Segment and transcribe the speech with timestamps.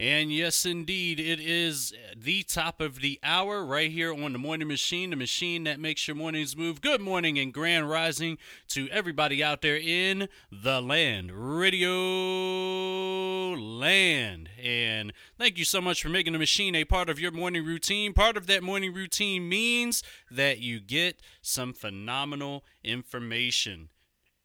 [0.00, 4.66] And yes, indeed, it is the top of the hour right here on the Morning
[4.66, 6.80] Machine, the machine that makes your mornings move.
[6.80, 11.92] Good morning and grand rising to everybody out there in the land, radio
[13.52, 14.48] land.
[14.58, 18.14] And thank you so much for making the machine a part of your morning routine.
[18.14, 23.90] Part of that morning routine means that you get some phenomenal information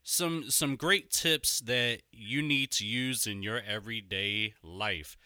[0.08, 5.16] some some great tips that you need to use in your everyday life.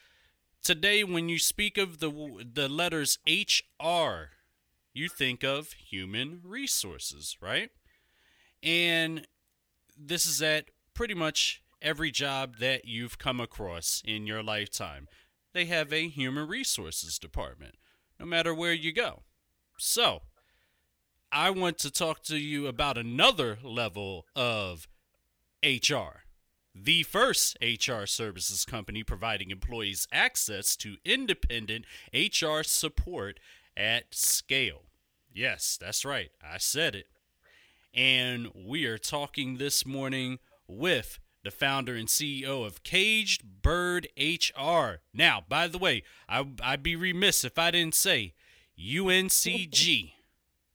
[0.62, 2.10] Today, when you speak of the
[2.52, 4.30] the letters HR,
[4.92, 7.70] you think of human resources, right?
[8.62, 9.26] And
[9.96, 15.08] this is at pretty much every job that you've come across in your lifetime.
[15.54, 17.76] They have a human resources department,
[18.18, 19.22] no matter where you go.
[19.78, 20.22] So,
[21.32, 24.88] I want to talk to you about another level of
[25.64, 26.24] HR
[26.74, 31.84] the first HR services company providing employees access to independent
[32.14, 33.40] HR support
[33.76, 34.82] at scale.
[35.32, 36.30] Yes, that's right.
[36.42, 37.06] I said it.
[37.92, 45.00] And we are talking this morning with the founder and CEO of Caged Bird HR.
[45.12, 48.34] Now, by the way, I, would be remiss if I didn't say
[48.78, 50.12] UNCG.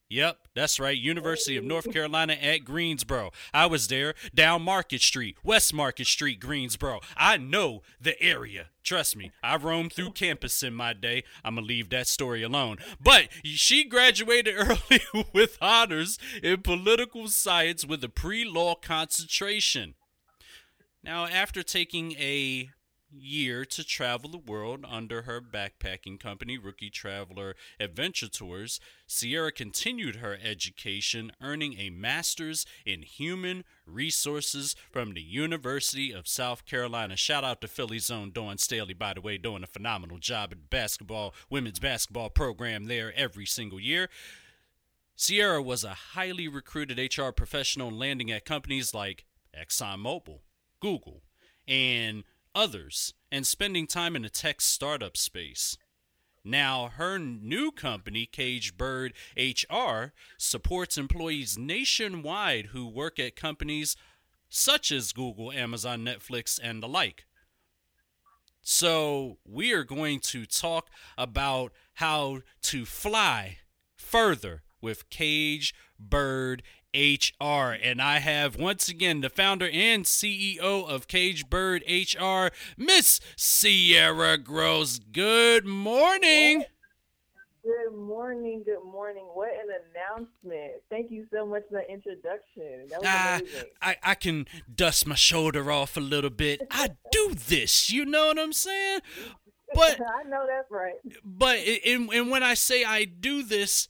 [0.10, 0.96] Yep, that's right.
[0.96, 3.32] University of North Carolina at Greensboro.
[3.54, 7.00] I was there down Market Street, West Market Street, Greensboro.
[7.18, 8.68] I know the area.
[8.84, 11.24] Trust me, I roamed through campus in my day.
[11.44, 12.78] I'm going to leave that story alone.
[13.02, 15.02] But she graduated early
[15.34, 19.96] with honors in political science with a pre law concentration.
[21.04, 22.70] Now, after taking a
[23.12, 30.18] year to travel the world under her backpacking company, Rookie Traveler Adventure Tours, Cierra continued
[30.18, 37.16] her education, earning a master's in human resources from the University of South Carolina.
[37.16, 40.58] Shout out to Philly's own Dawn Staley, by the way, doing a phenomenal job at
[40.58, 44.10] the basketball, women's basketball program there every single year.
[45.16, 49.26] Cierra was a highly recruited HR professional landing at companies like
[49.58, 50.40] ExxonMobil,
[50.82, 51.22] Google,
[51.68, 52.24] and
[52.56, 55.78] others and spending time in the tech startup space.
[56.44, 63.96] Now, her new company, Caged Bird HR, supports employees nationwide who work at companies
[64.48, 67.26] such as Google, Amazon, Netflix, and the like.
[68.62, 73.58] So, we are going to talk about how to fly
[73.98, 76.62] further with Caged Bird
[76.96, 77.76] HR.
[77.82, 82.48] And I have once again the founder and CEO of Caged Bird HR,
[82.78, 85.00] Miss Cierra Gross.
[85.00, 86.64] Good morning.
[87.66, 88.64] Good morning.
[88.64, 89.24] Good morning.
[89.34, 90.74] What an announcement.
[90.90, 92.88] Thank you so much for the introduction.
[92.90, 93.70] That was ah, amazing.
[93.82, 96.62] I, I can dust my shoulder off a little bit.
[96.70, 97.90] I do this.
[97.90, 99.00] You know what I'm saying?
[99.74, 100.94] But I know that's right.
[101.24, 103.88] But and, and when I say I do this,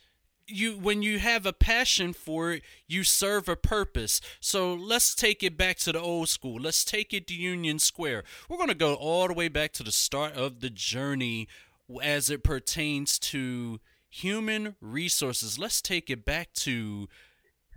[0.47, 4.21] you when you have a passion for it you serve a purpose.
[4.39, 6.59] So let's take it back to the old school.
[6.61, 8.23] Let's take it to union square.
[8.49, 11.47] We're going to go all the way back to the start of the journey
[12.01, 13.79] as it pertains to
[14.09, 15.59] human resources.
[15.59, 17.07] Let's take it back to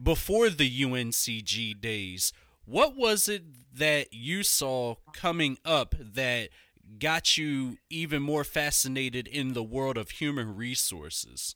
[0.02, 2.32] before the UNCG days.
[2.64, 6.50] What was it that you saw coming up that
[6.98, 11.54] got you even more fascinated in the world of human resources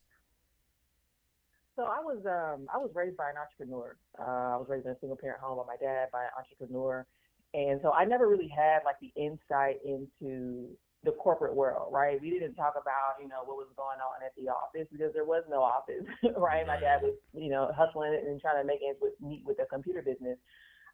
[1.76, 3.96] so I was um I was raised by an entrepreneur.
[4.18, 7.06] Uh, I was raised in a single parent home by my dad by an entrepreneur,
[7.54, 10.68] and so I never really had like the insight into
[11.04, 12.20] the corporate world, right?
[12.20, 15.24] We didn't talk about you know what was going on at the office because there
[15.24, 16.04] was no office,
[16.36, 16.66] right?
[16.66, 19.66] My dad was you know hustling and trying to make ends with, meet with the
[19.70, 20.38] computer business.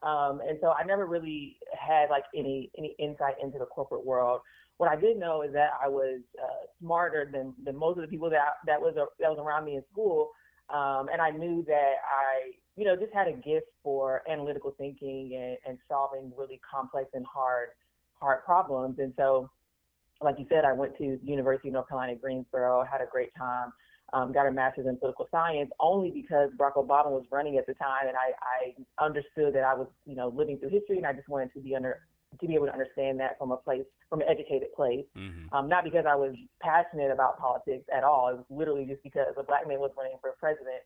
[0.03, 4.41] Um, and so I never really had like any any insight into the corporate world.
[4.77, 8.09] What I did know is that I was uh, smarter than, than most of the
[8.09, 10.31] people that that was that was around me in school,
[10.71, 15.35] um, and I knew that I, you know, just had a gift for analytical thinking
[15.35, 17.69] and, and solving really complex and hard,
[18.21, 18.99] hard problems.
[18.99, 19.51] And so,
[20.21, 23.73] like you said, I went to University of North Carolina Greensboro, had a great time,
[24.13, 27.75] um, got a master's in political science only because Barack Obama was running at the
[27.75, 31.13] time, and I, I understood that I was, you know, living through history, and I
[31.13, 32.01] just wanted to be under
[32.41, 35.05] to be able to understand that from a place, from an educated place.
[35.17, 35.55] Mm-hmm.
[35.55, 38.29] Um, not because I was passionate about politics at all.
[38.29, 40.85] It was literally just because a black man was running for president.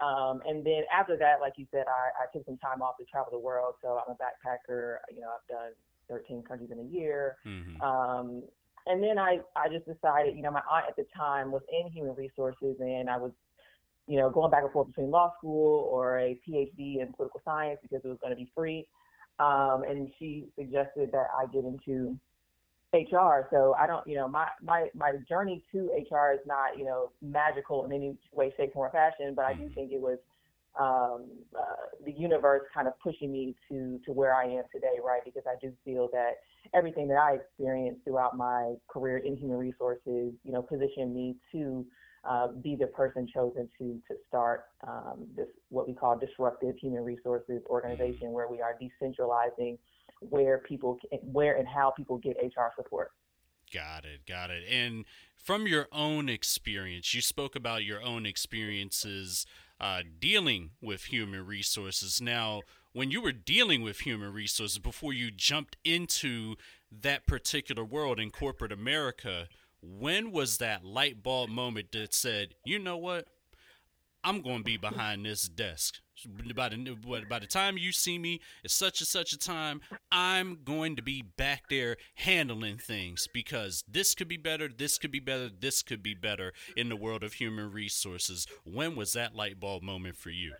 [0.00, 3.04] Um, and then after that, like you said, I, I took some time off to
[3.04, 3.74] travel the world.
[3.82, 4.98] So I'm a backpacker.
[5.14, 5.72] You know, I've done
[6.08, 7.36] 13 countries in a year.
[7.46, 7.82] Mm-hmm.
[7.82, 8.42] Um,
[8.86, 11.90] and then I, I just decided, you know, my aunt at the time was in
[11.92, 13.32] human resources and I was,
[14.06, 17.78] you know, going back and forth between law school or a PhD in political science
[17.82, 18.86] because it was going to be free.
[19.38, 22.18] Um, and she suggested that I get into
[22.92, 23.46] HR.
[23.50, 27.10] So I don't, you know, my my my journey to HR is not, you know,
[27.22, 29.34] magical in any way, shape, form, or fashion.
[29.34, 29.74] But I do mm-hmm.
[29.74, 30.18] think it was
[30.78, 31.26] um,
[31.58, 35.20] uh, the universe kind of pushing me to to where I am today, right?
[35.24, 36.38] Because I do feel that
[36.74, 41.84] everything that I experienced throughout my career in human resources, you know, positioned me to
[42.24, 47.04] uh, be the person chosen to to start um, this what we call disruptive human
[47.04, 49.78] resources organization, where we are decentralizing
[50.20, 53.12] where people where and how people get HR support.
[53.72, 54.64] Got it, got it.
[54.70, 55.04] And
[55.36, 59.46] from your own experience, you spoke about your own experiences
[59.80, 62.20] uh, dealing with human resources.
[62.20, 62.62] Now,
[62.92, 66.56] when you were dealing with human resources before you jumped into
[66.90, 69.48] that particular world in corporate America,
[69.82, 73.26] when was that light bulb moment that said, you know what?
[74.24, 76.00] I'm going to be behind this desk.
[76.54, 79.80] By the, by the time you see me at such and such a time,
[80.10, 85.12] I'm going to be back there handling things because this could be better, this could
[85.12, 88.46] be better, this could be better in the world of human resources.
[88.64, 90.54] When was that light bulb moment for you?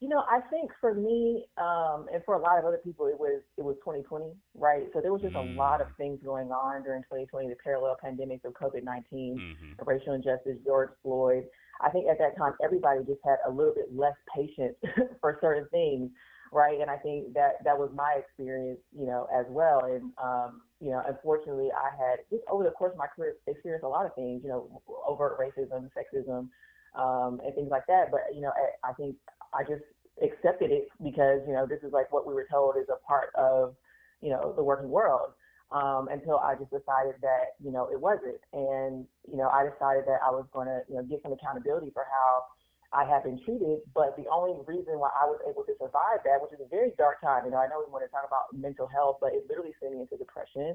[0.00, 3.18] You know, I think for me, um, and for a lot of other people, it
[3.18, 4.84] was it was 2020, right?
[4.94, 5.42] So there was just mm.
[5.42, 9.84] a lot of things going on during 2020, the parallel pandemics of COVID-19, mm-hmm.
[9.84, 11.44] racial injustice, George Floyd.
[11.80, 14.76] I think at that time everybody just had a little bit less patience
[15.20, 16.10] for certain things,
[16.52, 16.80] right?
[16.80, 19.82] And I think that that was my experience, you know, as well.
[19.84, 23.84] And um, you know, unfortunately, I had just over the course of my career experienced
[23.84, 26.48] a lot of things, you know, overt racism, sexism,
[26.94, 28.10] um, and things like that.
[28.10, 29.16] But you know, I, I think
[29.54, 29.84] I just
[30.22, 33.30] accepted it because you know this is like what we were told is a part
[33.36, 33.74] of
[34.20, 35.30] you know the working world
[35.70, 38.40] um, until I just decided that, you know, it wasn't.
[38.52, 41.92] And, you know, I decided that I was going to, you know, get some accountability
[41.92, 42.48] for how
[42.96, 43.84] I have been treated.
[43.92, 46.96] But the only reason why I was able to survive that, which is a very
[46.96, 49.44] dark time, you know, I know we want to talk about mental health, but it
[49.48, 50.72] literally sent me into depression.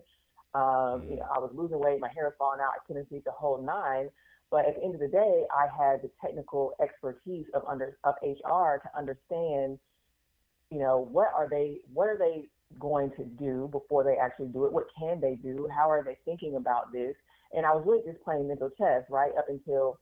[0.53, 3.25] Um, you know, I was losing weight, my hair was falling out, I couldn't sleep
[3.25, 4.13] the whole nine.
[4.53, 8.13] But at the end of the day, I had the technical expertise of under of
[8.21, 9.79] HR to understand,
[10.69, 14.65] you know, what are they, what are they going to do before they actually do
[14.65, 14.71] it?
[14.71, 15.67] What can they do?
[15.75, 17.15] How are they thinking about this?
[17.53, 19.97] And I was really just playing mental chess, right, up until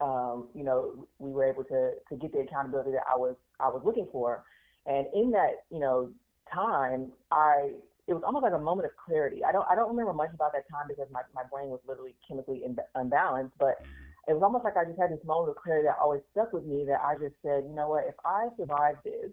[0.00, 3.68] um, you know we were able to to get the accountability that I was I
[3.68, 4.42] was looking for.
[4.86, 6.10] And in that you know
[6.52, 7.70] time, I
[8.06, 9.42] it was almost like a moment of clarity.
[9.42, 12.14] I don't I don't remember much about that time because my my brain was literally
[12.26, 12.62] chemically
[12.94, 13.82] unbalanced, but
[14.28, 16.64] it was almost like I just had this moment of clarity that always stuck with
[16.64, 19.30] me that I just said, you know what, if I survive this,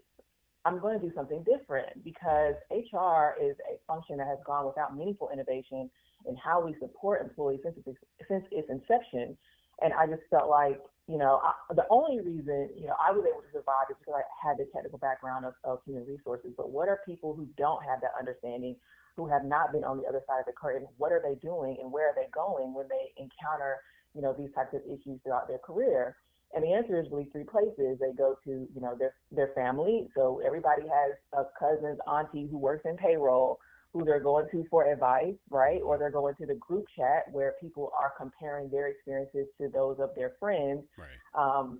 [0.65, 4.95] I'm going to do something different because HR is a function that has gone without
[4.95, 5.89] meaningful innovation
[6.25, 7.97] in how we support employees since its,
[8.29, 9.35] since its inception.
[9.81, 13.25] And I just felt like, you know, I, the only reason, you know, I was
[13.27, 16.51] able to survive is because I had the technical background of, of human resources.
[16.55, 18.75] But what are people who don't have that understanding,
[19.17, 20.87] who have not been on the other side of the curtain?
[20.97, 23.77] What are they doing and where are they going when they encounter,
[24.15, 26.15] you know, these types of issues throughout their career?
[26.53, 27.97] And the answer is really three places.
[27.99, 30.07] They go to, you know, their their family.
[30.15, 33.59] So everybody has a cousin's auntie who works in payroll,
[33.93, 35.79] who they're going to for advice, right?
[35.83, 39.97] Or they're going to the group chat where people are comparing their experiences to those
[39.99, 40.83] of their friends.
[40.97, 41.09] Right.
[41.35, 41.79] Um,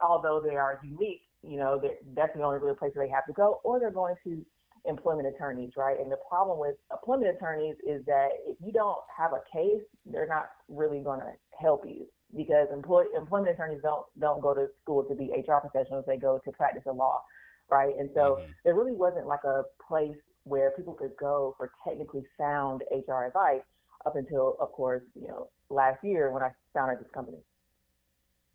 [0.00, 1.80] although they are unique, you know,
[2.14, 3.60] that's the only real place they have to go.
[3.62, 4.44] Or they're going to
[4.84, 5.98] employment attorneys, right?
[6.00, 10.26] And the problem with employment attorneys is that if you don't have a case, they're
[10.26, 15.04] not really going to help you because employ, employment attorneys don't don't go to school
[15.04, 17.22] to be HR professionals; they go to practice the law,
[17.70, 17.94] right?
[17.98, 18.50] And so mm-hmm.
[18.64, 23.62] there really wasn't like a place where people could go for technically sound HR advice
[24.06, 27.38] up until, of course, you know, last year when I founded this company.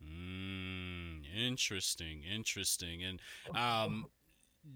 [0.04, 3.20] Mm, interesting, interesting, and
[3.56, 4.06] um,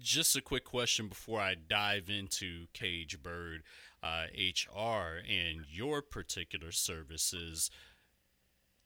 [0.00, 3.62] just a quick question before I dive into Caged Bird
[4.02, 7.70] uh, HR and your particular services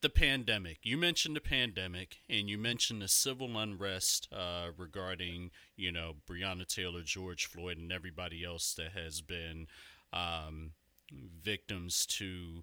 [0.07, 0.79] the pandemic.
[0.85, 6.65] You mentioned the pandemic, and you mentioned the civil unrest uh, regarding, you know, Breonna
[6.65, 9.67] Taylor, George Floyd, and everybody else that has been
[10.13, 10.75] um,
[11.43, 12.63] victims to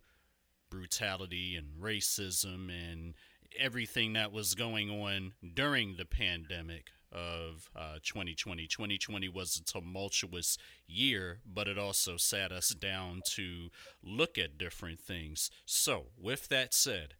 [0.70, 3.14] brutality and racism and
[3.60, 8.68] everything that was going on during the pandemic of uh, 2020.
[8.68, 10.58] 2020 was a tumultuous
[10.88, 13.68] year, but it also sat us down to
[14.02, 15.52] look at different things.
[15.66, 17.16] So, with that said,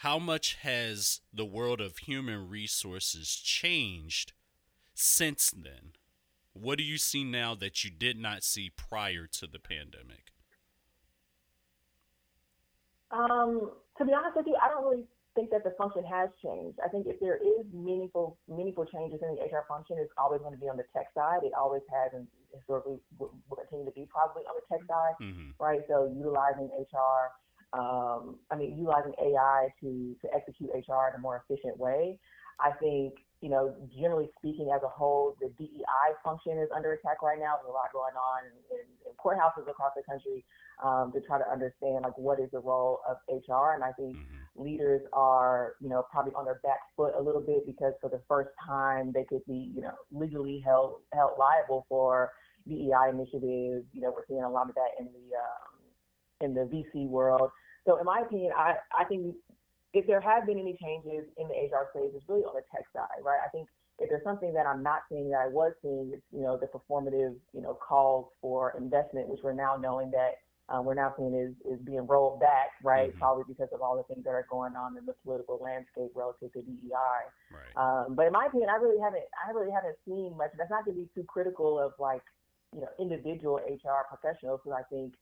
[0.00, 4.32] how much has the world of human resources changed
[4.94, 5.92] since then?
[6.52, 10.32] What do you see now that you did not see prior to the pandemic?
[13.10, 16.78] Um, to be honest with you, I don't really think that the function has changed.
[16.84, 20.54] I think if there is meaningful meaningful changes in the HR function, it's always going
[20.54, 21.44] to be on the tech side.
[21.44, 25.52] It always has and historically will, continue to be probably on the tech side, mm-hmm.
[25.60, 25.80] right?
[25.88, 27.36] So utilizing HR,
[27.78, 32.18] um, I mean, utilizing AI to to execute HR in a more efficient way.
[32.60, 37.22] I think you know, generally speaking, as a whole, the DEI function is under attack
[37.22, 37.56] right now.
[37.56, 40.44] There's a lot going on in, in, courthouses across the country
[40.82, 43.74] um, to try to understand like what is the role of HR.
[43.74, 44.62] And I think mm-hmm.
[44.62, 48.20] leaders are, you know, probably on their back foot a little bit because for the
[48.28, 52.32] first time they could be, you know, legally held held liable for
[52.66, 53.84] DEI initiatives.
[53.92, 55.76] You know, we're seeing a lot of that in the um,
[56.40, 57.50] in the VC world.
[57.86, 59.34] So in my opinion, I, I think
[59.94, 62.84] if there have been any changes in the HR space, it's really on the tech
[62.92, 63.38] side, right?
[63.44, 66.42] I think if there's something that I'm not seeing that I was seeing, it's you
[66.42, 70.94] know the performative you know calls for investment, which we're now knowing that uh, we're
[70.94, 73.10] now seeing is is being rolled back, right?
[73.10, 73.18] Mm-hmm.
[73.18, 76.52] Probably because of all the things that are going on in the political landscape relative
[76.52, 77.30] to DEI.
[77.48, 77.72] Right.
[77.78, 80.50] Um, but in my opinion, I really haven't I really haven't seen much.
[80.58, 82.24] That's not going to be too critical of like
[82.74, 85.14] you know individual HR professionals, because I think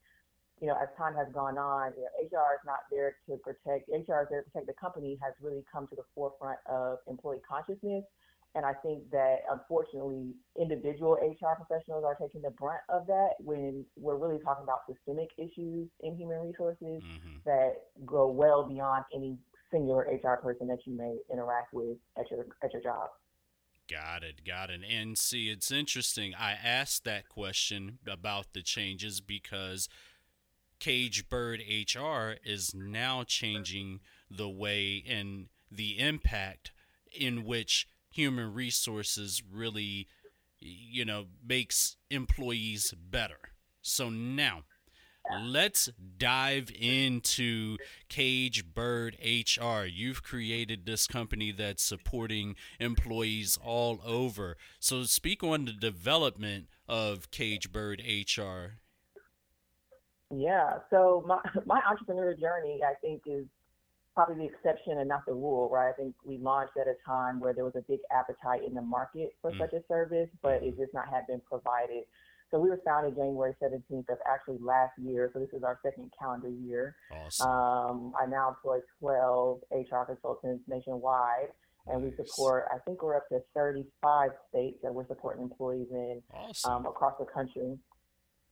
[0.61, 3.88] you know, as time has gone on, you know, HR is not there to protect,
[3.88, 7.42] HR is there to protect the company has really come to the forefront of employee
[7.46, 8.04] consciousness.
[8.56, 13.84] And I think that unfortunately, individual HR professionals are taking the brunt of that when
[13.96, 17.42] we're really talking about systemic issues in human resources mm-hmm.
[17.44, 17.73] that
[18.06, 19.38] go well beyond any
[19.73, 23.08] singular HR person that you may interact with at your at your job.
[23.90, 24.80] Got it, got it.
[24.88, 26.32] And see, it's interesting.
[26.34, 29.88] I asked that question about the changes because
[30.81, 34.00] Caged Bird HR is now changing
[34.31, 36.73] the way and the impact
[37.12, 40.07] in which human resources really,
[40.59, 43.38] you know, makes employees better.
[43.83, 44.62] So now,
[45.43, 47.76] let's dive into
[48.09, 49.85] Caged Bird HR.
[49.85, 54.57] You've created this company that's supporting employees all over.
[54.78, 58.78] So, speak on the development of Caged Bird HR
[60.31, 60.78] yeah.
[60.90, 63.47] So my my entrepreneur journey, I think, is
[64.14, 65.90] probably the exception and not the rule, right?
[65.90, 68.83] I think we launched at a time where there was a big appetite in the
[68.83, 69.59] market for mm.
[69.59, 72.04] such a service, but it just not had been provided.
[72.50, 75.31] So we were founded January 17th of actually last year.
[75.33, 76.95] So this is our second calendar year.
[77.11, 77.49] Awesome.
[77.49, 81.49] Um, I now employ 12 HR consultants nationwide,
[81.88, 86.23] and we support, I think we're up to 35 states that we're supporting employees in
[86.33, 86.73] awesome.
[86.73, 87.76] um, across the country.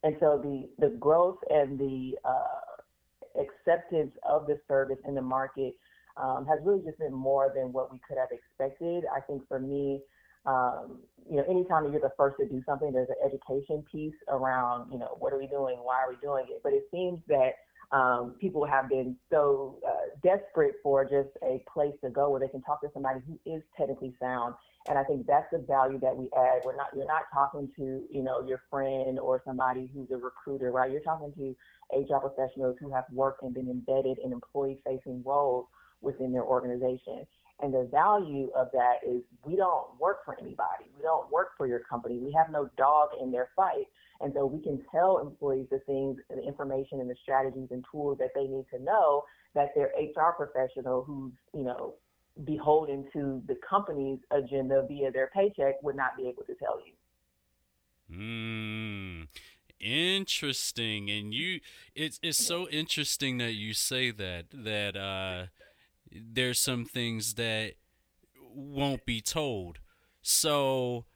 [0.02, 5.74] And so the, the growth and the uh, acceptance of the service in the market
[6.16, 9.04] um, has really just been more than what we could have expected.
[9.14, 10.00] I think for me,
[10.44, 10.98] um,
[11.30, 14.98] you know, anytime you're the first to do something, there's an education piece around, you
[14.98, 15.76] know, what are we doing?
[15.82, 16.60] Why are we doing it?
[16.62, 17.52] But it seems that
[17.92, 22.48] um, people have been so uh, desperate for just a place to go where they
[22.48, 24.54] can talk to somebody who is technically sound.
[24.88, 26.62] And I think that's the value that we add.
[26.64, 30.72] We're not you're not talking to you know your friend or somebody who's a recruiter,
[30.72, 30.90] right?
[30.90, 31.56] You're talking to
[31.96, 35.66] HR professionals who have worked and been embedded in employee facing roles
[36.00, 37.26] within their organization.
[37.60, 40.90] And the value of that is we don't work for anybody.
[40.96, 42.18] We don't work for your company.
[42.18, 43.86] We have no dog in their fight.
[44.22, 48.18] And so we can tell employees the things, the information and the strategies and tools
[48.18, 49.24] that they need to know
[49.54, 51.94] that their HR professional who's, you know,
[52.44, 56.92] beholden to the company's agenda via their paycheck would not be able to tell you.
[58.14, 59.22] Hmm.
[59.80, 61.10] Interesting.
[61.10, 61.60] And you
[61.94, 65.46] it's it's so interesting that you say that that uh
[66.12, 67.72] there's some things that
[68.54, 69.80] won't be told.
[70.20, 71.06] So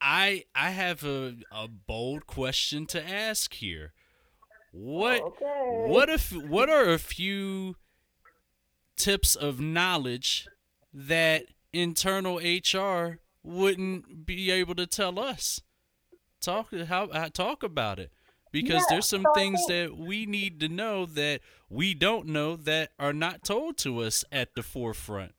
[0.00, 3.92] I I have a, a bold question to ask here.
[4.72, 5.84] What okay.
[5.86, 7.76] what if what are a few
[8.96, 10.46] tips of knowledge
[10.92, 15.62] that internal HR wouldn't be able to tell us?
[16.40, 18.12] Talk how uh, talk about it
[18.52, 22.56] because yeah, there's some so things that we need to know that we don't know
[22.56, 25.32] that are not told to us at the forefront.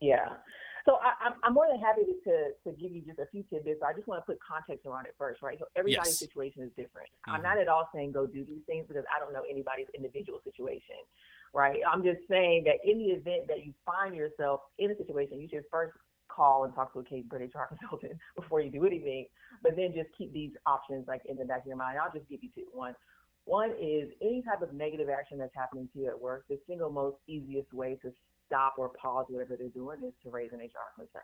[0.00, 0.28] Yeah.
[0.84, 3.80] So I, am more than happy to, to give you just a few tidbits.
[3.80, 5.58] I just want to put context around it first, right?
[5.58, 6.18] So everybody's yes.
[6.18, 7.08] situation is different.
[7.24, 7.36] Mm-hmm.
[7.36, 10.40] I'm not at all saying go do these things because I don't know anybody's individual
[10.44, 11.00] situation,
[11.54, 11.80] right?
[11.90, 15.48] I'm just saying that in the event that you find yourself in a situation, you
[15.48, 15.94] should first
[16.28, 19.26] call and talk to a Caged Bird HR consultant before you do anything,
[19.62, 21.96] but then just keep these options like in the back of your mind.
[21.96, 22.68] I'll just give you two.
[22.72, 22.94] One,
[23.46, 26.44] one is any type of negative action that's happening to you at work.
[26.48, 28.12] The single most easiest way to
[28.54, 31.22] stop or pause whatever they're doing is to raise an HR concern.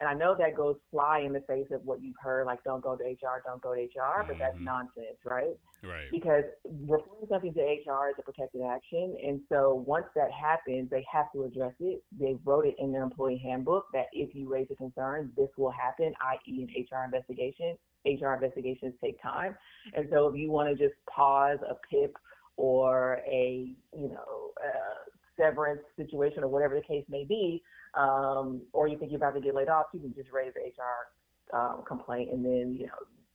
[0.00, 2.82] And I know that goes fly in the face of what you've heard, like don't
[2.82, 4.64] go to HR, don't go to HR, but that's Mhm.
[4.64, 5.56] nonsense, right?
[5.82, 6.10] Right.
[6.10, 9.16] Because reporting something to HR is a protected action.
[9.24, 12.02] And so once that happens, they have to address it.
[12.12, 15.70] They wrote it in their employee handbook that if you raise a concern, this will
[15.70, 17.78] happen, i.e., an HR investigation.
[18.04, 19.56] HR investigations take time.
[19.94, 22.16] And so if you want to just pause a PIP
[22.56, 25.04] or a, you know, uh,
[25.36, 27.62] severance situation or whatever the case may be,
[27.94, 30.60] um, or you think you're about to get laid off, you can just raise the
[30.60, 32.92] HR um, complaint and then, you know,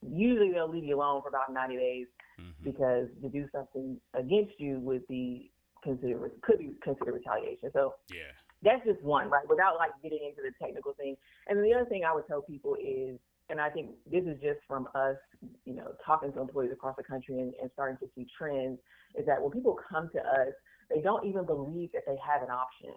[0.09, 2.07] usually they'll leave you alone for about 90 days
[2.39, 2.63] Mhm.
[2.63, 5.51] because to do something against you would be
[5.83, 7.71] considered could be considered retaliation.
[7.73, 8.31] So Yeah.
[8.61, 9.47] that's just one, right?
[9.47, 11.17] Without like getting into the technical thing.
[11.47, 14.39] And then the other thing I would tell people is, and I think this is
[14.41, 15.17] just from us,
[15.65, 18.79] you know, talking to employees across the country and, and starting to see trends,
[19.15, 20.53] is that when people come to us,
[20.89, 22.93] they don't even believe that they have an option,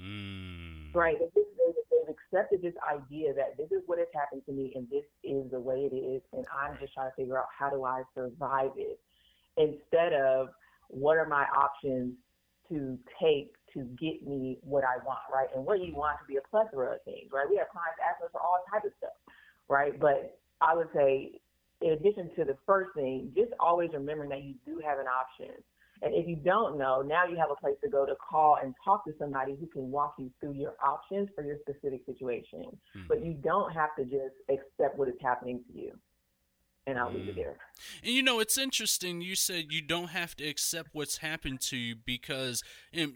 [0.00, 0.94] Mm.
[0.94, 1.18] right?
[1.18, 4.72] They just, they, they've accepted this idea that this is what has happened to me
[4.76, 7.68] and this is the way it is, and I'm just trying to figure out how
[7.70, 9.00] do I survive it
[9.56, 10.48] instead of
[10.88, 12.14] what are my options
[12.68, 15.48] to take to get me what I want, right?
[15.54, 17.46] And what you want to be a plethora of things, right?
[17.48, 19.16] We have clients asking us for all types of stuff,
[19.68, 19.98] right?
[19.98, 21.40] But I would say,
[21.80, 25.54] in addition to the first thing, just always remembering that you do have an option.
[26.02, 28.74] And if you don't know, now you have a place to go to call and
[28.84, 32.78] talk to somebody who can walk you through your options for your specific situation.
[32.94, 33.08] Mhm.
[33.08, 35.98] But you don't have to just accept what is happening to you.
[36.86, 37.36] And I'll leave it Mm.
[37.36, 37.58] there.
[38.02, 39.20] And you know, it's interesting.
[39.20, 42.62] You said you don't have to accept what's happened to you because
[42.98, 43.14] um,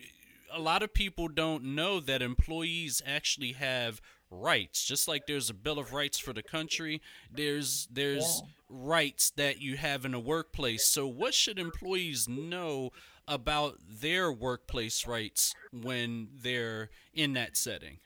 [0.53, 4.01] a lot of people don't know that employees actually have
[4.33, 4.85] rights.
[4.85, 8.49] Just like there's a Bill of Rights for the country, there's there's Yeah.
[8.69, 10.85] rights that you have in a workplace.
[10.85, 12.91] So, what should employees know
[13.29, 17.99] about their workplace rights when they're in that setting?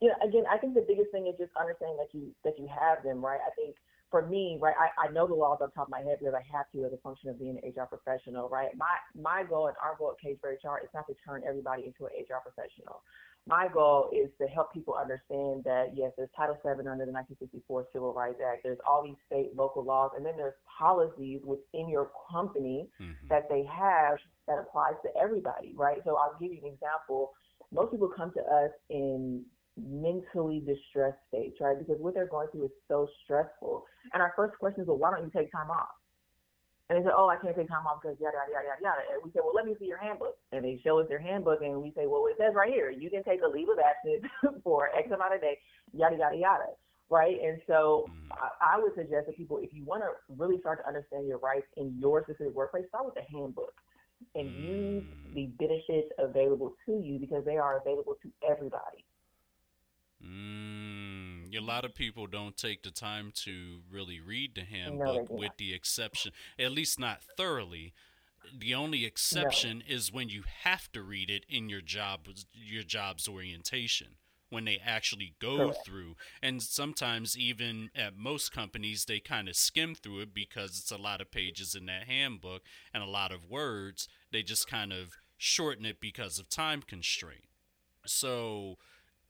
[0.00, 3.02] Yeah, again, I think the biggest thing is just understanding that you that you have
[3.02, 3.40] them, right?
[3.44, 3.74] I think
[4.10, 6.34] for me, right, I, I know the laws off the top of my head because
[6.34, 8.70] I have to as a function of being an HR professional, right?
[8.76, 12.06] My my goal and our goal at for HR is not to turn everybody into
[12.06, 13.02] an HR professional.
[13.48, 17.88] My goal is to help people understand that yes, there's Title VII under the 1964
[17.94, 18.60] Civil Rights Act.
[18.62, 23.28] There's all these state, local laws, and then there's policies within your company Mhm.
[23.30, 26.04] that they have that applies to everybody, right?
[26.04, 27.32] So I'll give you an example.
[27.72, 29.46] Most people come to us in
[29.76, 31.78] mentally distressed states, right?
[31.78, 33.86] Because what they're going through is so stressful.
[34.12, 35.88] And our first question is, well, why don't you take time off?
[36.88, 39.02] And they said, oh, I can't take time off because yada, yada, yada, yada.
[39.12, 40.36] And we said, well, let me see your handbook.
[40.52, 43.10] And they show us their handbook and we say, well, it says right here, you
[43.10, 44.24] can take a leave of absence
[44.64, 45.58] for X amount of days,
[45.92, 46.70] yada, yada, yada.
[47.10, 47.36] Right.
[47.42, 48.12] And so Mm.
[48.32, 51.38] I, I would suggest that people, if you want to really start to understand your
[51.38, 53.74] rights in your specific workplace, start with the handbook
[54.34, 55.34] and use Mm.
[55.34, 59.04] the benefits available to you because they are available to everybody.
[60.24, 61.07] Mm,
[61.54, 65.56] a lot of people don't take the time to really read the handbook, do with
[65.58, 67.92] the exception, at least not thoroughly.
[68.56, 72.20] The only exception is when you have to read it in your job,
[72.52, 74.16] your job's orientation,
[74.50, 75.84] when they actually go Correct.
[75.84, 76.16] through.
[76.42, 80.96] And sometimes, even at most companies, they kind of skim through it because it's a
[80.96, 82.62] lot of pages in that handbook
[82.94, 84.08] and a lot of words.
[84.32, 87.44] They just kind of shorten it because of time constraint.
[88.06, 88.78] So,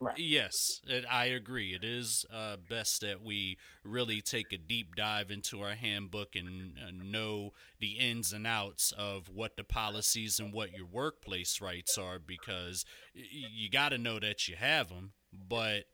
[0.00, 0.20] Right.
[0.20, 1.74] Yes, it, I agree.
[1.74, 6.76] It is uh, best that we really take a deep dive into our handbook and
[6.76, 11.96] uh, know the ins and outs of what the policies and what your workplace rights
[11.96, 12.84] are because
[13.14, 15.12] y- you got to know that you have them.
[15.32, 15.84] But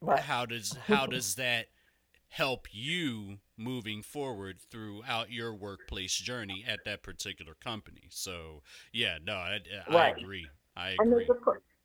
[0.00, 0.24] Right.
[0.24, 1.68] how does how does that
[2.28, 8.08] help you moving forward throughout your workplace journey at that particular company?
[8.10, 10.16] So yeah, no, I, I Right.
[10.16, 10.52] agree.
[10.76, 11.34] I agree.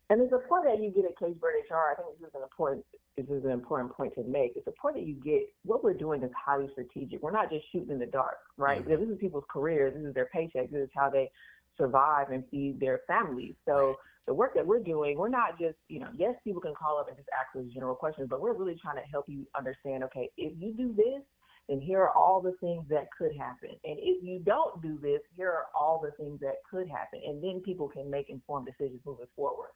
[0.10, 2.41] And the support that you get at Caged Bird HR, I think this is an
[2.41, 4.56] important this is an important point to make.
[4.56, 7.22] The support that you get, what we're doing is highly strategic.
[7.22, 8.82] We're not just shooting in the dark, right?
[8.82, 8.88] Mhm.
[8.88, 11.30] This is people's careers, this is their paycheck, this is how they
[11.76, 13.56] survive and feed their families.
[13.65, 16.98] So the work that we're doing, we're not just, you know, yes, people can call
[16.98, 20.04] up and just ask us general questions, but we're really trying to help you understand,
[20.06, 21.22] okay, if you do this,
[21.67, 23.69] then here are all the things that could happen.
[23.84, 27.22] And if you don't do this, here are all the things that could happen.
[27.26, 29.69] And then people can make informed decisions moving forward.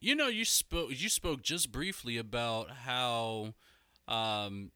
[0.00, 3.54] You know, you spoke you spoke just briefly about how
[4.06, 4.70] um,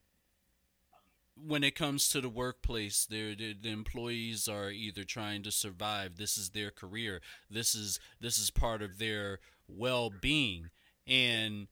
[1.37, 6.17] when it comes to the workplace, the, the employees are either trying to survive.
[6.17, 7.21] This is their career.
[7.51, 10.71] This is this is part of their well being,
[11.07, 11.69] and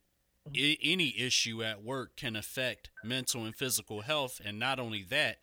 [0.57, 4.41] I- any issue at work can affect mental and physical health.
[4.45, 5.39] And not only that,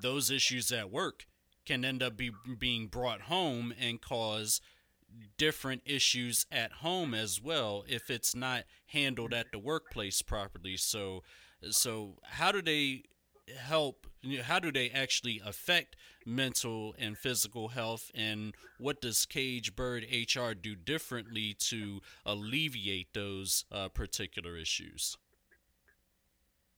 [0.00, 1.26] those issues at work
[1.66, 4.60] can end up be, being brought home and cause
[5.36, 10.76] different issues at home as well if it's not handled at the workplace properly.
[10.76, 11.22] So,
[11.70, 13.04] so how do they
[13.56, 14.06] help?
[14.42, 15.96] How do they actually affect
[16.26, 18.10] mental and physical health?
[18.14, 25.16] And what does Caged Bird HR do differently to alleviate those uh, particular issues?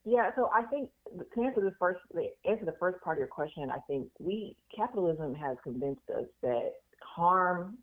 [0.05, 0.91] Yeah, so I think
[1.35, 2.01] to answer the first
[2.45, 6.73] answer the first part of your question, I think we capitalism has convinced us that
[7.01, 7.79] harm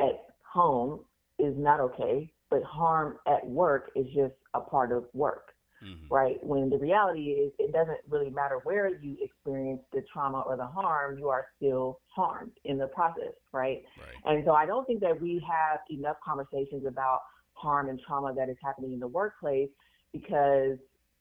[0.00, 1.00] at home
[1.38, 6.12] is not okay, but harm at work is just a part of work, mm-hmm.
[6.12, 6.36] right?
[6.42, 10.66] When the reality is, it doesn't really matter where you experience the trauma or the
[10.66, 13.82] harm, you are still harmed in the process, right?
[13.98, 14.34] right?
[14.34, 17.20] And so I don't think that we have enough conversations about
[17.52, 19.68] harm and trauma that is happening in the workplace
[20.12, 20.78] because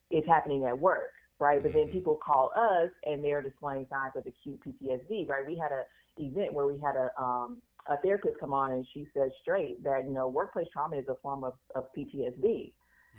[0.10, 1.62] it's happening at work, right?
[1.62, 1.92] But then mm-hmm.
[1.92, 5.46] people call us and they're displaying signs of acute PTSD, right?
[5.46, 5.84] We had a
[6.18, 10.06] event where we had a um, a therapist come on and she said straight that
[10.06, 12.74] you know workplace trauma is a form of, of PTSD.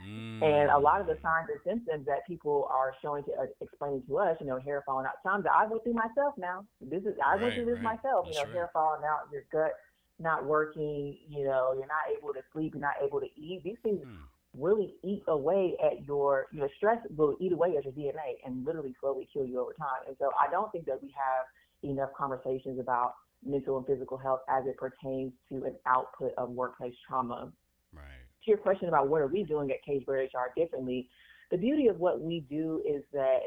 [0.06, 0.42] Mm.
[0.42, 4.02] And a lot of the signs and symptoms that people are showing to uh, explaining
[4.08, 5.12] to us, you know, hair falling out.
[5.22, 6.64] Times I went through myself now.
[6.80, 7.96] This is I right, went through this right.
[7.96, 8.24] myself.
[8.24, 8.56] That's you know, right.
[8.56, 9.72] hair falling out, your gut
[10.18, 11.18] not working.
[11.28, 12.72] You know, you're not able to sleep.
[12.74, 13.60] You're not able to eat.
[13.62, 14.16] These things mm
[14.58, 18.94] really eat away at your your stress will eat away at your DNA and literally
[19.00, 20.02] slowly kill you over time.
[20.08, 21.46] And so I don't think that we have
[21.88, 26.94] enough conversations about mental and physical health as it pertains to an output of workplace
[27.06, 27.52] trauma.
[27.92, 28.04] Right.
[28.44, 31.08] To your question about what are we doing at Caged Bird HR differently,
[31.50, 33.40] the beauty of what we do is that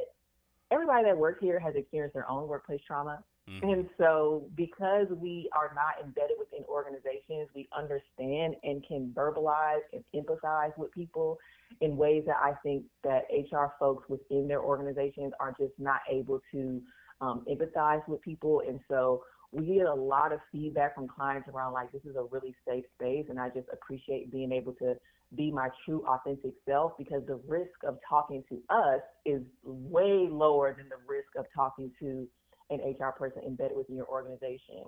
[0.71, 3.23] everybody that works here has experienced their own workplace trauma.
[3.49, 3.69] Mm-hmm.
[3.69, 10.03] And so, because we are not embedded within organizations, we understand and can verbalize and
[10.15, 11.37] empathize with people
[11.81, 16.39] in ways that I think that HR folks within their organizations are just not able
[16.53, 16.81] to
[17.19, 18.61] um, empathize with people.
[18.65, 22.23] And so, we get a lot of feedback from clients around like this is a
[22.23, 24.95] really safe space, and I just appreciate being able to
[25.35, 30.75] be my true authentic self because the risk of talking to us is way lower
[30.75, 32.27] than the risk of talking to
[32.69, 34.83] an HR person embedded within your organization.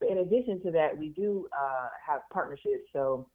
[0.00, 2.84] But in addition to that, we do uh, have partnerships.
[2.92, 3.28] So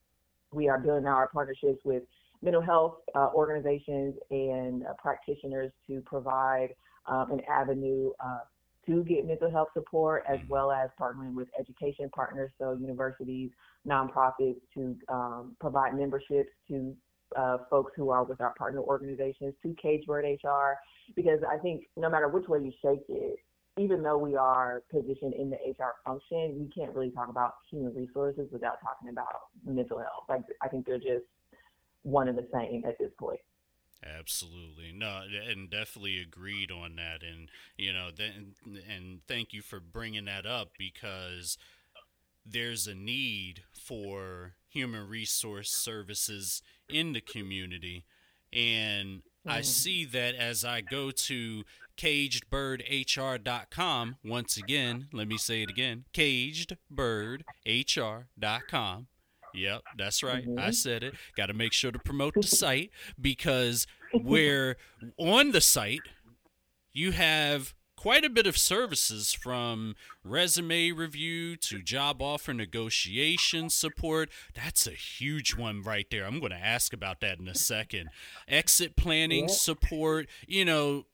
[0.51, 2.03] we are building our partnerships with
[2.41, 6.69] mental health uh, organizations and uh, practitioners to provide
[7.07, 8.39] um, an avenue uh,
[8.87, 10.49] to get mental health support, as mm-hmm.
[10.49, 13.51] well as partnering with education partners, so universities,
[13.87, 16.95] nonprofits, to um, provide memberships to
[17.35, 20.75] uh, folks who are with our partner organizations to Caged Bird HR,
[21.15, 23.37] because I think no matter which way you shake it,
[23.77, 27.93] even though we are positioned in the HR function, we can't really talk about human
[27.93, 30.23] resources without talking about mental health.
[30.27, 31.25] Like I think they're just
[32.03, 33.39] one and the same at this point.
[34.03, 34.91] Absolutely.
[34.93, 37.23] No, and definitely agreed on that.
[37.23, 41.57] And, you know, then, and thank you for bringing that up because
[42.45, 48.05] there's a need for human resource services in the community.
[48.53, 49.63] And I mm-hmm.
[49.63, 51.63] see that as I go to
[51.97, 54.15] cagedbirdhr.com.
[54.23, 59.07] Once again, let me say it again cagedbirdhr.com.
[59.57, 60.47] Yep, that's right.
[60.47, 60.59] Mm-hmm.
[60.59, 61.15] I said it.
[61.35, 64.77] Got to make sure to promote the site because we're
[65.17, 66.01] on the site,
[66.93, 74.29] you have quite a bit of services from resume review to job offer negotiation support.
[74.53, 76.25] That's a huge one right there.
[76.25, 78.09] I'm going to ask about that in a second.
[78.47, 81.05] Exit planning support, you know,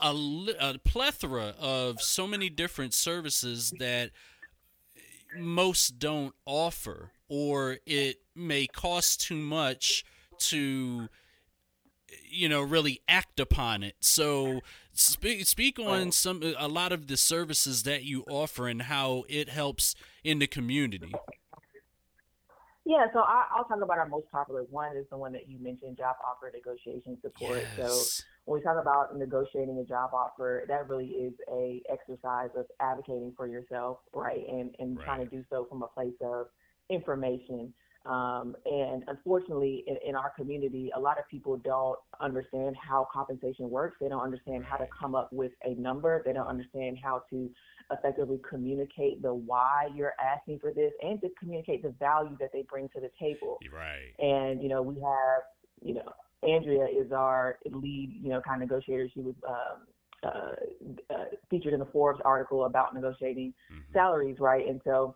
[0.00, 0.14] a,
[0.58, 4.10] a plethora of so many different services that
[5.36, 10.04] most don't offer or it may cost too much
[10.38, 11.08] to
[12.30, 14.60] you know really act upon it so
[14.92, 16.10] speak speak on oh.
[16.10, 20.46] some a lot of the services that you offer and how it helps in the
[20.46, 21.12] community
[22.86, 25.58] yeah, so I, will talk about our most popular one is the one that you
[25.58, 27.64] mentioned, job offer negotiation support.
[27.78, 27.88] Yes.
[27.88, 32.66] So when we talk about negotiating a job offer, that really is a exercise of
[32.80, 35.04] advocating for yourself, right, and and right.
[35.04, 36.48] trying to do so from a place of
[36.90, 37.72] information.
[38.06, 43.70] Um, and unfortunately, in, in, our community, a lot of people don't understand how compensation
[43.70, 43.96] works.
[43.98, 46.22] They don't understand how to come up with a number.
[46.26, 47.50] They don't understand how to
[47.90, 52.62] effectively communicate the why you're asking for this and to communicate the value that they
[52.68, 53.58] bring to the table.
[53.72, 54.12] Right.
[54.18, 55.42] And, you know, we have,
[55.82, 56.12] you know,
[56.46, 59.08] Andrea is our lead, you know, kind of negotiator.
[59.14, 59.86] She was um,
[60.22, 63.92] uh, uh, featured in the Forbes article about negotiating mm-hmm.
[63.92, 64.66] salaries, right?
[64.68, 65.14] And so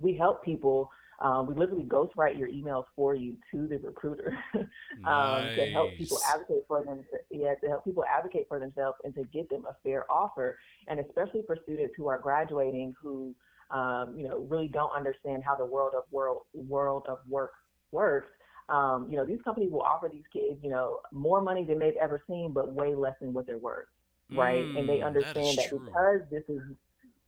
[0.00, 4.66] we help people– um, we literally ghostwrite your emails for you to the recruiter um,
[5.04, 5.56] nice.
[5.56, 7.04] to help people advocate for them.
[7.30, 10.58] Yeah, to help people advocate for themselves and to get them a fair offer.
[10.88, 13.34] And especially for students who are graduating who
[13.70, 17.52] um, you know, really don't understand how the world of world world of work
[17.92, 18.28] works,
[18.68, 21.96] um, you know, these companies will offer these kids, you know, more money than they've
[22.00, 23.86] ever seen, but way less than what they're worth,
[24.32, 24.64] right?
[24.64, 26.60] Mm, and they understand that, that because this is,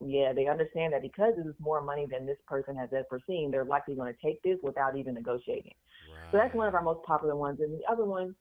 [0.04, 3.50] yeah, they understand that because this is more money than this person has ever seen,
[3.50, 5.74] they're likely going to take this without even negotiating.
[6.12, 6.32] Right.
[6.32, 7.60] So that's one of our most popular ones.
[7.60, 8.34] And the other one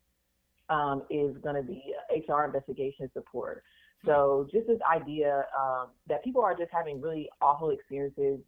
[0.70, 3.64] um, is going to be HR investigation support.
[4.06, 8.40] So just this idea um, that people are just having really awful experiences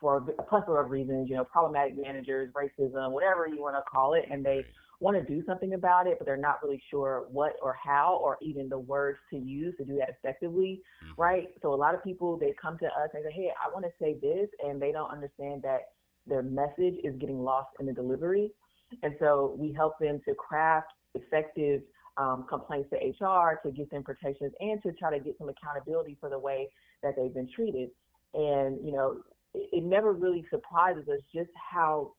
[0.00, 4.14] for a plethora of reasons, you know, problematic managers, racism, whatever you want to call
[4.14, 4.64] it, and they.
[5.00, 8.38] Want to do something about it, but they're not really sure what or how or
[8.40, 11.14] even the words to use to do that effectively, Mhm.
[11.16, 11.48] right?
[11.62, 13.92] So a lot of people they come to us and say, "Hey, I want to
[13.98, 15.92] say this," and they don't understand that
[16.26, 18.52] their message is getting lost in the delivery,
[19.02, 21.82] and so we help them to craft effective
[22.16, 26.16] um, complaints to HR to get them protections and to try to get some accountability
[26.20, 26.70] for the way
[27.02, 27.90] that they've been treated.
[28.34, 29.22] And you know,
[29.54, 32.14] it, it never really surprises us just how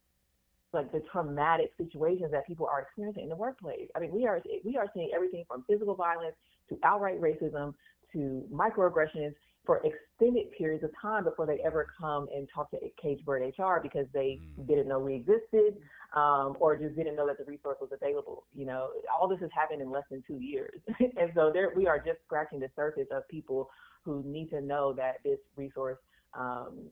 [0.78, 3.88] like the traumatic situations that people are experiencing in the workplace.
[3.96, 6.36] I mean, we are we are seeing everything from physical violence
[6.70, 7.74] to outright racism
[8.14, 9.34] to microaggressions
[9.66, 13.80] for extended periods of time before they ever come and talk to Caged Bird HR
[13.82, 14.68] because they Mm.
[14.68, 15.76] didn't know we existed
[16.16, 18.46] um, or just didn't know that the resource was available.
[18.56, 21.86] You know, all this has happened in less than two years, and so there we
[21.88, 23.70] are just scratching the surface of people
[24.04, 25.98] who need to know that this resource
[26.34, 26.90] um,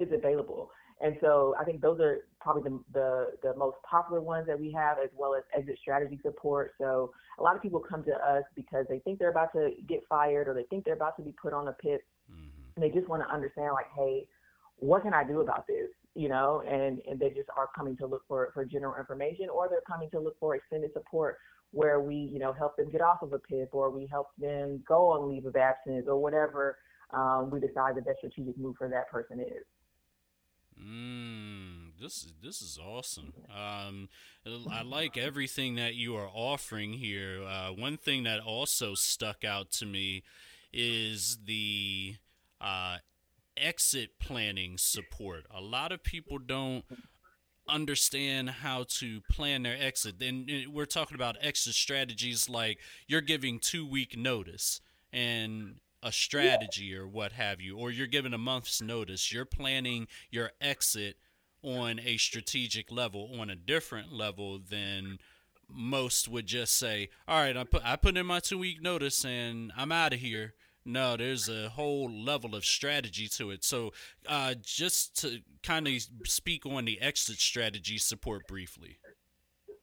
[0.00, 0.70] is available.
[1.00, 4.70] And so I think those are probably the, the, the most popular ones that we
[4.72, 6.72] have, as well as exit strategy support.
[6.78, 10.06] So a lot of people come to us because they think they're about to get
[10.08, 12.76] fired or they think they're about to be put on a pit, Mhm.
[12.76, 14.28] and they just want to understand, like, hey,
[14.76, 15.90] what can I do about this?
[16.14, 19.68] You know, and, and they just are coming to look for, for general information, or
[19.68, 21.38] they're coming to look for extended support
[21.72, 24.82] where we, you know, help them get off of a PIP, or we help them
[24.86, 26.78] go on leave of absence, or whatever
[27.10, 29.64] um, we decide the best strategic move for that person is.
[30.82, 33.32] Mm, this is this is awesome.
[33.48, 34.08] Um,
[34.70, 37.42] I like everything that you are offering here.
[37.42, 40.24] Uh, one thing that also stuck out to me
[40.72, 42.16] is the
[42.60, 42.98] uh,
[43.56, 45.44] exit planning support.
[45.54, 46.84] A lot of people don't
[47.68, 50.18] understand how to plan their exit.
[50.18, 54.80] Then uh, we're talking about exit strategies like you're giving two week notice
[55.12, 59.32] and a strategy or what have you, or you're given a month's notice.
[59.32, 61.16] You're planning your exit
[61.62, 65.18] on a strategic level, on a different level than
[65.68, 69.24] most would just say, "All right, I put I put in my two week notice
[69.24, 73.64] and I'm out of here." No, there's a whole level of strategy to it.
[73.64, 73.94] So,
[74.28, 75.94] uh, just to kind of
[76.26, 78.98] speak on the exit strategy support briefly.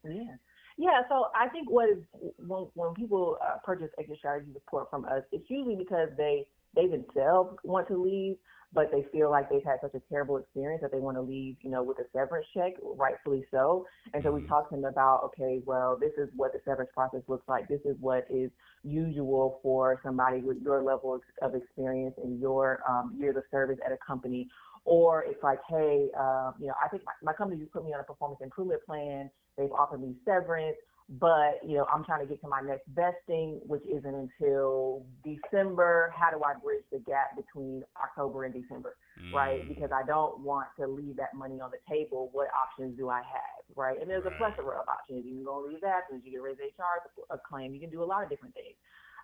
[0.04, 0.36] Yeah.
[0.82, 1.98] Yeah, so I think what is
[2.39, 6.88] when when people uh, purchase exit strategy support from us, it's usually because they they
[6.88, 8.38] themselves want to leave,
[8.74, 11.58] but they feel like they've had such a terrible experience that they want to leave,
[11.62, 13.86] you know, with a severance check, rightfully so.
[14.15, 14.48] And so we Mhm.
[14.48, 17.67] talk to them about, okay, well, this is what the severance process looks like.
[17.67, 18.50] This is what is
[18.84, 23.78] usual for somebody with your level of- of experience and your um, years of service
[23.86, 24.50] at a company.
[24.86, 27.94] Or it's like, hey, uh, you know, I think my, my company just put me
[27.94, 29.30] on a performance improvement plan.
[29.58, 30.78] They've offered me severance,
[31.10, 36.13] but you know, I'm trying to get to my next vesting, which isn't until December.
[36.17, 38.96] How do I bridge the gap between October and December,
[39.32, 39.62] right?
[39.62, 42.30] Mm, Because I don't want to leave that money on the table.
[42.34, 44.00] What options do I have, right?
[44.02, 44.34] And there's Right.
[44.34, 45.26] a plethora of options.
[45.26, 47.74] You can go leave that, and you can raise HR a claim.
[47.74, 48.76] You can do a lot of different things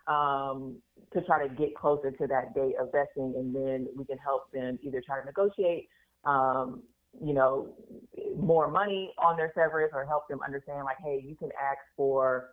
[0.08, 0.78] um,
[1.14, 4.52] to try to get closer to that date of vesting, and then we can help
[4.52, 5.90] them either try to negotiate,
[6.26, 6.84] um,
[7.24, 7.74] you know,
[8.38, 12.52] more money on their severance, or help them understand like, hey, you can ask for,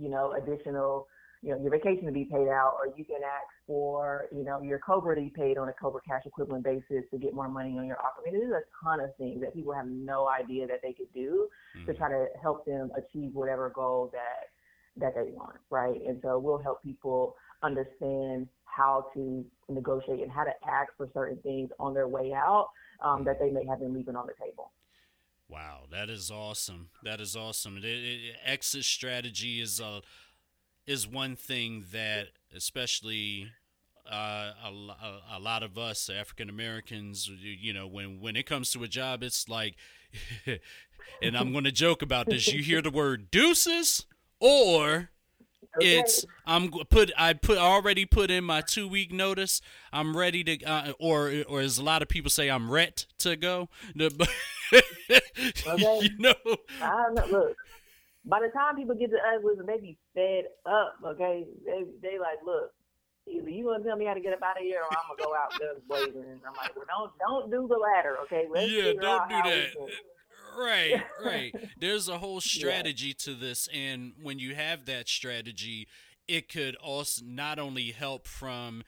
[0.00, 1.06] you know, additional,
[1.42, 4.60] you know, your vacation to be paid out, or you can ask for, you know,
[4.62, 7.76] your Cobra to be paid on a Cobra cash equivalent basis to get more money
[7.78, 8.22] on your offer.
[8.26, 11.12] I mean, there's a ton of things that people have no idea that they could
[11.14, 11.48] do
[11.86, 11.98] to mhm.
[11.98, 14.55] try to help them achieve whatever goal that
[14.96, 16.00] that they want, right?
[16.06, 21.38] And so we'll help people understand how to negotiate and how to ask for certain
[21.38, 22.68] things on their way out
[23.02, 24.72] um, that they may have been leaving on the table.
[25.48, 26.88] Wow, that is awesome.
[27.02, 27.76] That is awesome.
[27.78, 30.02] It, it, exit strategy is a
[30.86, 33.48] is one thing that, especially
[34.10, 38.44] uh, a, a, a lot of us African Americans, you you know, when when it
[38.44, 39.76] comes to a job, it's like,
[41.22, 42.48] and I'm going to joke about this.
[42.52, 44.04] You hear the word deuces,
[44.40, 45.10] or
[45.80, 49.60] it's I'm put I put already put in my two week notice.
[49.92, 53.36] I'm ready to uh, or or as a lot of people say I'm ret to
[53.36, 53.68] go.
[53.96, 54.28] The-
[55.68, 56.00] Okay.
[56.02, 56.34] you know,
[56.82, 57.26] I don't know.
[57.38, 57.56] Look,
[58.24, 60.96] by the time people get to us, listen, they be fed up.
[61.04, 62.72] Okay, they they like, look,
[63.28, 65.22] either you gonna tell me how to get up out of here, or I'm gonna
[65.22, 66.28] go out guns blazing.
[66.30, 68.46] And I'm like, well, don't don't do the latter, okay?
[68.50, 69.70] Let's yeah, don't do that.
[70.56, 71.54] Right, right.
[71.78, 73.14] There's a whole strategy yeah.
[73.18, 75.86] to this, and when you have that strategy,
[76.28, 78.82] it could also not only help from,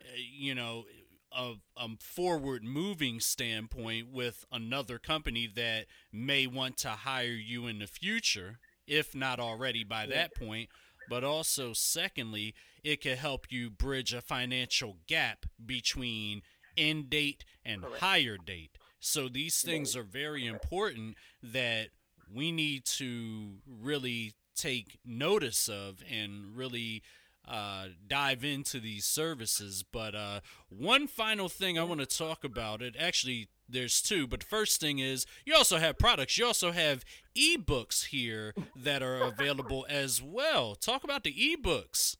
[0.00, 0.84] uh, you know,
[1.32, 7.78] a, a forward moving standpoint with another company that may want to hire you in
[7.78, 10.68] the future, if not already by that point.
[11.08, 16.42] But also, secondly, it could help you bridge a financial gap between
[16.76, 18.00] end date and Correct.
[18.00, 18.78] hire date.
[19.00, 21.88] So these things are very important that
[22.32, 27.02] we need to really take notice of and really
[27.46, 29.84] uh, dive into these services.
[29.90, 34.44] But uh, one final thing I want to talk about it actually there's two, but
[34.44, 36.38] first thing is you also have products.
[36.38, 37.04] You also have
[37.36, 40.74] ebooks here that are available as well.
[40.74, 42.16] Talk about the ebooks.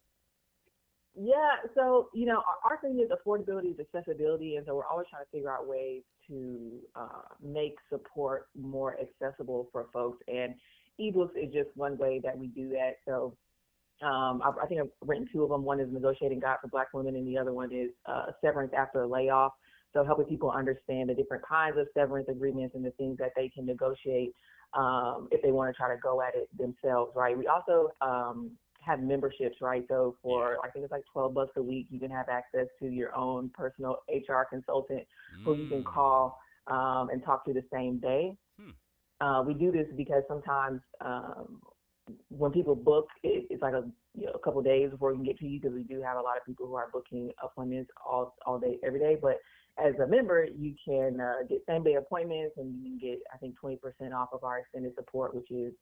[1.18, 5.06] Yeah, so you know, our, our thing is affordability is accessibility, and so we're always
[5.10, 10.22] trying to figure out ways to uh, make support more accessible for folks.
[10.28, 10.54] And
[11.00, 12.96] ebooks is just one way that we do that.
[13.06, 13.34] So
[14.02, 15.64] um, I, I, think I've written two of them.
[15.64, 19.02] One is Negotiating Guide for Black Women, and the other one is uh, Severance After
[19.02, 19.52] a Layoff.
[19.94, 23.48] So helping people understand the different kinds of severance agreements and the things that they
[23.48, 24.34] can negotiate
[24.74, 27.38] um, if they want to try to go at it themselves, right?
[27.38, 28.50] We also um,
[28.86, 29.84] have memberships, right?
[29.88, 32.86] So for I think it's like 12 bucks a week, you can have access to
[32.86, 35.44] your own personal HR consultant mm.
[35.44, 35.92] who you can mm.
[35.92, 38.36] call um, and talk to the same day.
[38.60, 38.70] Hmm.
[39.26, 41.60] Uh, we do this because sometimes um,
[42.28, 45.24] when people book, it, it's like a you know, a couple days before we can
[45.24, 47.90] get to you because we do have a lot of people who are booking appointments
[48.04, 49.16] all all day every day.
[49.20, 49.38] But
[49.78, 53.36] as a member, you can uh, get same day appointments and you can get I
[53.38, 53.78] think 20%
[54.14, 55.72] off of our extended support, which is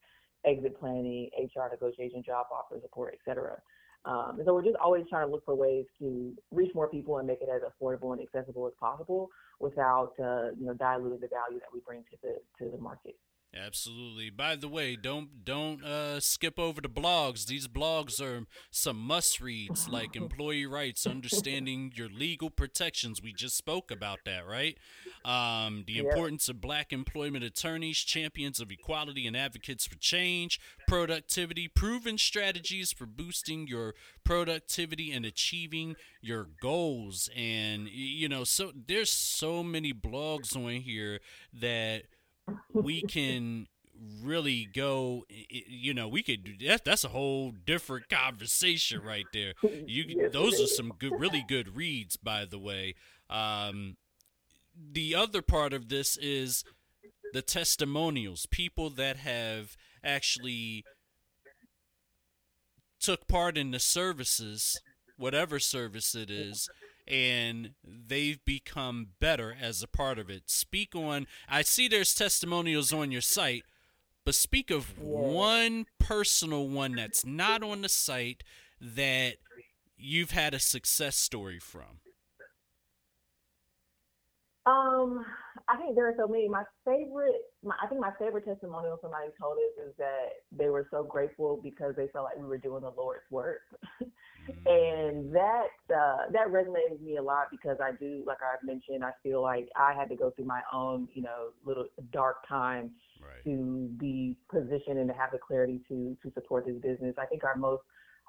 [0.45, 3.57] exit planning, HR negotiation, job offer support, etc.
[4.05, 7.17] Um, and so we're just always trying to look for ways to reach more people
[7.17, 9.29] and make it as affordable and accessible as possible
[9.59, 13.15] without uh, you know diluting the value that we bring to the to the market.
[13.55, 14.29] Absolutely.
[14.29, 17.45] By the way, don't don't uh, skip over the blogs.
[17.45, 23.21] These blogs are some must reads like employee rights, understanding your legal protections.
[23.21, 24.77] We just spoke about that, right?
[25.23, 26.05] Um, the yep.
[26.05, 32.91] importance of black employment attorneys, champions of equality and advocates for change, productivity, proven strategies
[32.91, 37.29] for boosting your productivity and achieving your goals.
[37.35, 41.21] And you know, so there's so many blogs on here
[41.53, 42.03] that
[42.73, 43.67] we can
[44.21, 49.53] really go you know we could that's that's a whole different conversation right there.
[49.63, 52.95] You those are some good really good reads by the way.
[53.29, 53.97] Um
[54.91, 56.63] the other part of this is
[57.33, 60.83] the testimonials people that have actually
[62.99, 64.81] took part in the services
[65.17, 66.69] whatever service it is
[67.07, 70.43] and they've become better as a part of it.
[70.47, 73.63] Speak on, I see there's testimonials on your site,
[74.23, 78.43] but speak of one personal one that's not on the site
[78.81, 79.35] that
[79.97, 81.99] you've had a success story from.
[84.65, 85.23] Um,
[85.67, 86.49] I think there are so many.
[86.49, 90.87] My favorite, my, I think my favorite testimonial somebody told us is that they were
[90.89, 93.61] so grateful because they felt like we were doing the Lord's work.
[94.47, 99.03] And that uh, that resonated with me a lot because I do, like I've mentioned,
[99.03, 102.91] I feel like I had to go through my own, you know, little dark time
[103.21, 103.43] right.
[103.43, 107.15] to be positioned and to have the clarity to to support this business.
[107.17, 107.81] I think our most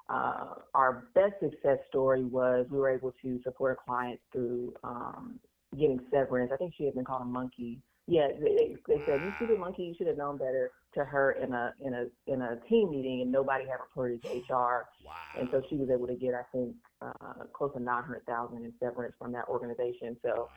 [0.09, 5.39] uh, our best success story was we were able to support a client through um,
[5.77, 6.51] getting severance.
[6.53, 7.81] I think she had been called a monkey.
[8.07, 11.53] Yeah, they, they said you stupid monkey, you should have known better to her in
[11.53, 14.87] a in a in a team meeting, and nobody had reported to HR.
[15.05, 15.13] Wow.
[15.37, 18.63] And so she was able to get, I think, uh, close to nine hundred thousand
[18.63, 20.15] in severance from that organization.
[20.23, 20.49] So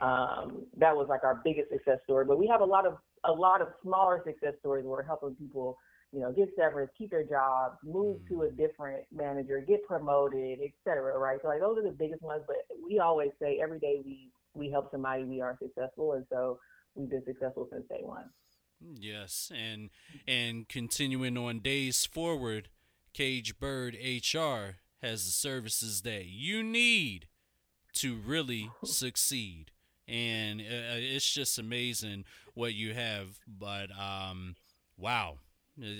[0.00, 2.26] um, that was like our biggest success story.
[2.26, 5.34] But we have a lot of a lot of smaller success stories where we're helping
[5.34, 5.78] people
[6.12, 8.28] you know, get severance, keep their jobs, move mm.
[8.28, 11.38] to a different manager, get promoted, et cetera, right?
[11.42, 14.70] So like those are the biggest ones, but we always say every day we we
[14.70, 16.58] help somebody, we are successful, and so
[16.98, 18.24] we've been successful since day one.
[18.80, 19.90] Yes, and
[20.26, 22.68] and continuing on days forward,
[23.14, 27.28] Caged Bird HR has the services that you need
[27.94, 29.72] to really succeed,
[30.06, 33.38] and uh, it's just amazing what you have.
[33.48, 34.56] But um,
[34.96, 35.38] wow,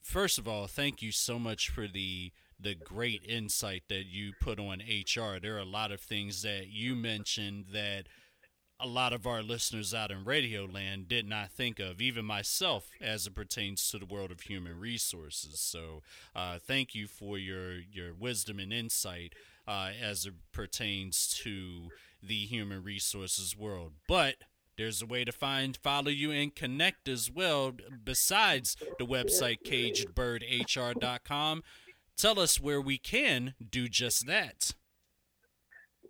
[0.02, 4.58] first of all, thank you so much for the the great insight that you put
[4.58, 5.38] on HR.
[5.38, 8.06] There are a lot of things that you mentioned that
[8.78, 12.90] a lot of our listeners out in radio land did not think of, even myself,
[13.00, 15.60] as it pertains to the world of human resources.
[15.60, 16.02] So,
[16.34, 19.34] uh, thank you for your your wisdom and insight
[19.66, 21.88] uh, as it pertains to
[22.22, 23.92] the human resources world.
[24.08, 24.36] But
[24.76, 27.72] there's a way to find, follow you, and connect as well.
[28.04, 31.62] Besides the website cagedbirdhr.com,
[32.16, 34.72] tell us where we can do just that.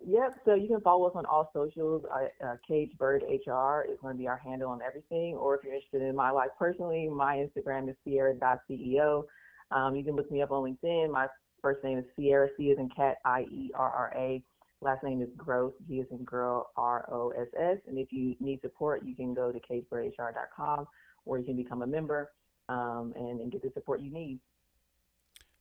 [0.09, 0.39] Yep.
[0.45, 2.05] So you can follow us on all socials.
[2.09, 5.35] Uh, uh, Caged Bird HR is going to be our handle on everything.
[5.35, 9.23] Or if you're interested in my life personally, my Instagram is Cierra.ceo.
[9.71, 11.11] Um, you can look me up on LinkedIn.
[11.11, 11.27] My
[11.61, 14.41] first name is Cierra, C is in cat, I E R R A.
[14.79, 17.77] Last name is Gross, G is in girl, R O S S.
[17.87, 20.87] And if you need support, you can go to cagedbirdhr.com
[21.25, 22.31] or you can become a member
[22.69, 24.39] um, and, and get the support you need.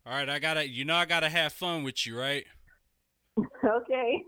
[0.07, 2.45] All right, I gotta, you know, I gotta have fun with you, right?
[3.65, 4.25] Okay.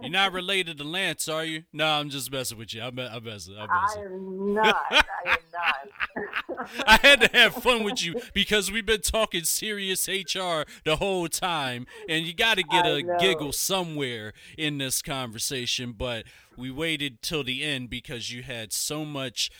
[0.00, 1.64] You're not related to Lance, are you?
[1.72, 2.82] No, I'm just messing with you.
[2.82, 3.56] I'm, I'm messing.
[3.58, 4.02] I'm messing.
[4.02, 4.76] I am not.
[4.90, 6.68] I am not.
[6.86, 11.28] I had to have fun with you because we've been talking serious HR the whole
[11.28, 15.92] time, and you got to get a giggle somewhere in this conversation.
[15.92, 16.24] But
[16.56, 19.50] we waited till the end because you had so much